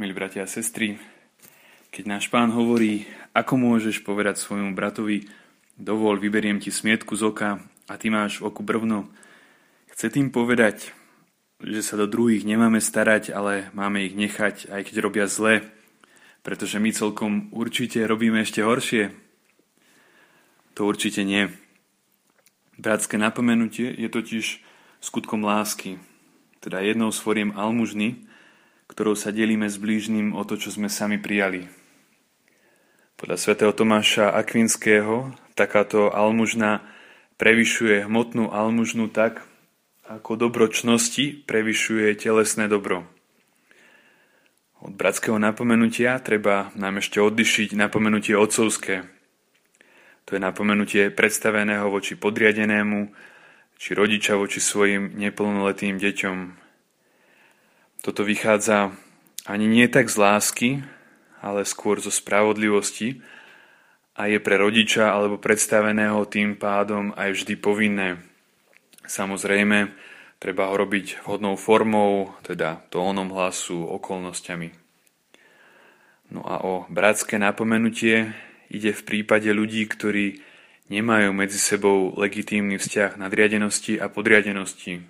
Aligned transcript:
Milí 0.00 0.16
bratia 0.16 0.48
a 0.48 0.48
sestry, 0.48 0.96
keď 1.92 2.04
náš 2.08 2.32
pán 2.32 2.48
hovorí, 2.56 3.04
ako 3.36 3.60
môžeš 3.60 4.00
povedať 4.00 4.40
svojmu 4.40 4.72
bratovi, 4.72 5.28
dovol, 5.76 6.16
vyberiem 6.16 6.56
ti 6.56 6.72
smietku 6.72 7.12
z 7.20 7.28
oka 7.28 7.60
a 7.84 7.92
ty 8.00 8.08
máš 8.08 8.40
v 8.40 8.48
oku 8.48 8.64
brvno, 8.64 9.12
chce 9.92 10.08
tým 10.08 10.32
povedať, 10.32 10.96
že 11.60 11.84
sa 11.84 12.00
do 12.00 12.08
druhých 12.08 12.48
nemáme 12.48 12.80
starať, 12.80 13.28
ale 13.28 13.68
máme 13.76 14.00
ich 14.00 14.16
nechať, 14.16 14.72
aj 14.72 14.88
keď 14.88 14.96
robia 15.04 15.28
zle, 15.28 15.68
pretože 16.40 16.80
my 16.80 16.96
celkom 16.96 17.52
určite 17.52 18.00
robíme 18.00 18.40
ešte 18.40 18.64
horšie. 18.64 19.12
To 20.80 20.88
určite 20.88 21.28
nie. 21.28 21.52
Bratské 22.80 23.20
napomenutie 23.20 23.92
je 24.00 24.08
totiž 24.08 24.64
skutkom 25.04 25.44
lásky, 25.44 26.00
teda 26.64 26.80
jednou 26.80 27.12
z 27.12 27.20
foriem 27.20 27.52
almužny, 27.52 28.30
ktorou 28.90 29.14
sa 29.14 29.30
delíme 29.30 29.70
s 29.70 29.78
blížnym 29.78 30.34
o 30.34 30.42
to, 30.42 30.58
čo 30.58 30.74
sme 30.74 30.90
sami 30.90 31.22
prijali. 31.22 31.70
Podľa 33.14 33.38
svätého 33.38 33.70
Tomáša 33.70 34.34
Akvinského 34.34 35.30
takáto 35.54 36.10
almužna 36.10 36.82
prevyšuje 37.38 38.10
hmotnú 38.10 38.50
almužnu 38.50 39.06
tak, 39.14 39.46
ako 40.10 40.34
dobročnosti 40.34 41.46
prevyšuje 41.46 42.18
telesné 42.18 42.66
dobro. 42.66 43.06
Od 44.82 44.96
bratského 44.96 45.38
napomenutia 45.38 46.18
treba 46.18 46.74
nám 46.74 46.98
ešte 46.98 47.22
oddyšiť 47.22 47.78
napomenutie 47.78 48.34
otcovské. 48.34 49.06
To 50.26 50.34
je 50.34 50.40
napomenutie 50.40 51.14
predstaveného 51.14 51.86
voči 51.92 52.18
podriadenému, 52.18 53.12
či 53.76 53.94
rodiča 53.94 54.34
voči 54.40 54.58
svojim 54.58 55.14
neplnoletým 55.14 56.00
deťom, 56.00 56.36
toto 58.00 58.24
vychádza 58.24 58.96
ani 59.44 59.68
nie 59.68 59.88
tak 59.88 60.08
z 60.08 60.16
lásky, 60.16 60.68
ale 61.40 61.64
skôr 61.64 62.00
zo 62.00 62.12
spravodlivosti 62.12 63.20
a 64.16 64.28
je 64.28 64.36
pre 64.40 64.60
rodiča 64.60 65.08
alebo 65.08 65.40
predstaveného 65.40 66.24
tým 66.28 66.56
pádom 66.56 67.16
aj 67.16 67.40
vždy 67.40 67.54
povinné. 67.56 68.20
Samozrejme, 69.08 69.92
treba 70.36 70.68
ho 70.68 70.74
robiť 70.76 71.24
vhodnou 71.24 71.56
formou, 71.56 72.36
teda 72.44 72.84
tónom 72.92 73.32
hlasu, 73.32 73.80
okolnostiami. 73.80 74.72
No 76.30 76.46
a 76.46 76.62
o 76.62 76.86
bratské 76.86 77.40
napomenutie 77.40 78.32
ide 78.70 78.94
v 78.94 79.02
prípade 79.02 79.50
ľudí, 79.50 79.82
ktorí 79.88 80.40
nemajú 80.92 81.34
medzi 81.34 81.58
sebou 81.58 82.14
legitímny 82.14 82.78
vzťah 82.78 83.18
nadriadenosti 83.18 83.98
a 83.98 84.06
podriadenosti, 84.06 85.02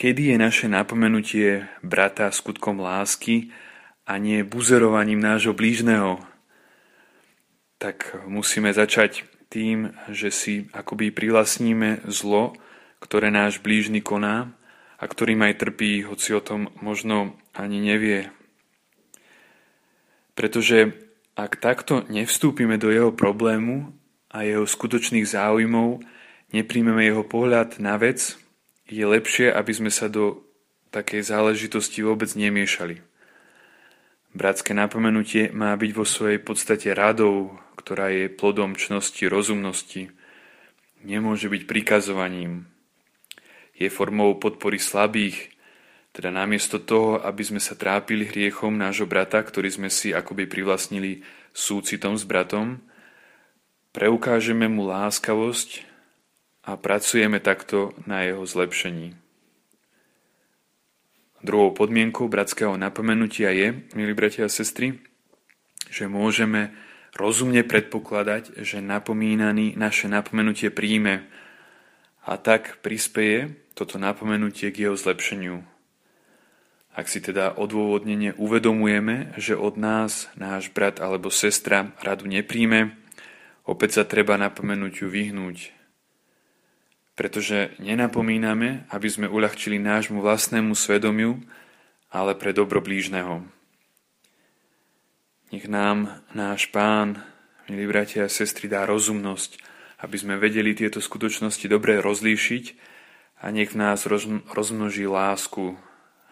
Kedy 0.00 0.32
je 0.32 0.36
naše 0.40 0.64
napomenutie 0.64 1.68
brata 1.84 2.32
skutkom 2.32 2.80
lásky 2.80 3.52
a 4.08 4.16
nie 4.16 4.40
buzerovaním 4.40 5.20
nášho 5.20 5.52
blížneho? 5.52 6.24
Tak 7.76 8.24
musíme 8.24 8.72
začať 8.72 9.28
tým, 9.52 9.92
že 10.08 10.32
si 10.32 10.72
akoby 10.72 11.12
prilasníme 11.12 12.08
zlo, 12.08 12.56
ktoré 12.96 13.28
náš 13.28 13.60
blížny 13.60 14.00
koná 14.00 14.56
a 14.96 15.04
ktorým 15.04 15.44
aj 15.44 15.68
trpí, 15.68 16.00
hoci 16.08 16.32
o 16.32 16.40
tom 16.40 16.72
možno 16.80 17.36
ani 17.52 17.84
nevie. 17.84 18.32
Pretože 20.32 20.96
ak 21.36 21.60
takto 21.60 22.08
nevstúpime 22.08 22.80
do 22.80 22.88
jeho 22.88 23.12
problému 23.12 23.92
a 24.32 24.48
jeho 24.48 24.64
skutočných 24.64 25.28
záujmov, 25.28 26.00
nepríjmeme 26.56 27.04
jeho 27.04 27.20
pohľad 27.20 27.76
na 27.84 28.00
vec, 28.00 28.40
je 28.90 29.06
lepšie, 29.06 29.54
aby 29.54 29.72
sme 29.72 29.90
sa 29.94 30.10
do 30.10 30.42
takej 30.90 31.22
záležitosti 31.22 32.02
vôbec 32.02 32.34
nemiešali. 32.34 32.98
Bratské 34.34 34.74
napomenutie 34.74 35.50
má 35.50 35.74
byť 35.74 35.90
vo 35.94 36.06
svojej 36.06 36.42
podstate 36.42 36.90
radou, 36.94 37.54
ktorá 37.78 38.10
je 38.10 38.30
plodom 38.30 38.74
čnosti, 38.74 39.22
rozumnosti. 39.26 40.10
Nemôže 41.02 41.46
byť 41.50 41.62
prikazovaním. 41.66 42.66
Je 43.74 43.90
formou 43.90 44.36
podpory 44.38 44.78
slabých, 44.78 45.50
teda 46.10 46.34
namiesto 46.34 46.82
toho, 46.82 47.22
aby 47.22 47.42
sme 47.46 47.62
sa 47.62 47.78
trápili 47.78 48.26
hriechom 48.26 48.74
nášho 48.74 49.06
brata, 49.06 49.38
ktorý 49.42 49.70
sme 49.70 49.88
si 49.90 50.10
akoby 50.10 50.50
privlastnili 50.50 51.22
súcitom 51.54 52.18
s 52.18 52.26
bratom, 52.26 52.82
preukážeme 53.90 54.66
mu 54.70 54.86
láskavosť 54.86 55.89
a 56.64 56.76
pracujeme 56.76 57.40
takto 57.40 57.96
na 58.04 58.24
jeho 58.24 58.44
zlepšení. 58.44 59.16
Druhou 61.40 61.72
podmienkou 61.72 62.28
bratského 62.28 62.76
napomenutia 62.76 63.48
je, 63.56 63.88
milí 63.96 64.12
bratia 64.12 64.44
a 64.44 64.52
sestry, 64.52 65.00
že 65.88 66.04
môžeme 66.04 66.76
rozumne 67.16 67.64
predpokladať, 67.64 68.60
že 68.60 68.84
napomínaný 68.84 69.72
naše 69.80 70.06
napomenutie 70.06 70.68
príjme 70.68 71.24
a 72.28 72.36
tak 72.36 72.84
prispeje 72.84 73.56
toto 73.72 73.96
napomenutie 73.96 74.68
k 74.68 74.84
jeho 74.84 74.96
zlepšeniu. 75.00 75.64
Ak 76.92 77.08
si 77.08 77.24
teda 77.24 77.56
odôvodnenie 77.56 78.36
uvedomujeme, 78.36 79.32
že 79.40 79.56
od 79.56 79.80
nás 79.80 80.28
náš 80.36 80.68
brat 80.68 81.00
alebo 81.00 81.32
sestra 81.32 81.96
radu 82.04 82.28
nepríjme, 82.28 82.92
opäť 83.64 83.90
sa 83.96 84.04
treba 84.04 84.36
napomenutiu 84.36 85.08
vyhnúť 85.08 85.79
pretože 87.20 87.76
nenapomíname, 87.76 88.88
aby 88.88 89.08
sme 89.12 89.28
uľahčili 89.28 89.76
nášmu 89.76 90.24
vlastnému 90.24 90.72
svedomiu, 90.72 91.36
ale 92.08 92.32
pre 92.32 92.56
dobro 92.56 92.80
blížneho. 92.80 93.44
Nech 95.52 95.68
nám 95.68 96.24
náš 96.32 96.72
Pán, 96.72 97.20
milí 97.68 97.84
bratia 97.84 98.24
a 98.24 98.32
sestry, 98.32 98.72
dá 98.72 98.88
rozumnosť, 98.88 99.60
aby 100.00 100.16
sme 100.16 100.40
vedeli 100.40 100.72
tieto 100.72 101.04
skutočnosti 101.04 101.68
dobre 101.68 102.00
rozlíšiť 102.00 102.64
a 103.44 103.52
nech 103.52 103.76
nás 103.76 104.08
rozmnoží 104.56 105.04
lásku, 105.04 105.76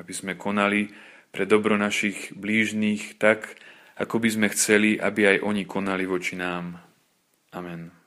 aby 0.00 0.12
sme 0.16 0.32
konali 0.32 0.96
pre 1.28 1.44
dobro 1.44 1.76
našich 1.76 2.32
blížnych 2.32 3.20
tak, 3.20 3.60
ako 4.00 4.16
by 4.16 4.28
sme 4.32 4.46
chceli, 4.56 4.96
aby 4.96 5.36
aj 5.36 5.44
oni 5.44 5.68
konali 5.68 6.08
voči 6.08 6.40
nám. 6.40 6.80
Amen. 7.52 7.99